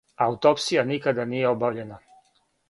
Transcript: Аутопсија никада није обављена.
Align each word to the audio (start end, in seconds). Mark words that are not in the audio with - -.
Аутопсија 0.27 0.85
никада 0.93 1.27
није 1.35 1.47
обављена. 1.53 2.01